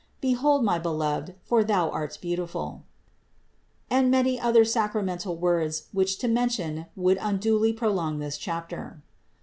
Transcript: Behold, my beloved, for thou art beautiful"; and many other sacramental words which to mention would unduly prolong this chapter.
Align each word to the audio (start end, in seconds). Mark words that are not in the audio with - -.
Behold, 0.19 0.63
my 0.63 0.79
beloved, 0.79 1.35
for 1.43 1.63
thou 1.63 1.87
art 1.91 2.17
beautiful"; 2.19 2.81
and 3.87 4.09
many 4.09 4.39
other 4.39 4.65
sacramental 4.65 5.35
words 5.35 5.83
which 5.91 6.17
to 6.17 6.27
mention 6.27 6.87
would 6.95 7.19
unduly 7.21 7.71
prolong 7.71 8.17
this 8.17 8.39
chapter. 8.39 9.03